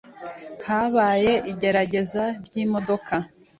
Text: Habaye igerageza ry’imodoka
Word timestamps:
Habaye 0.67 1.33
igerageza 1.51 2.23
ry’imodoka 2.45 3.13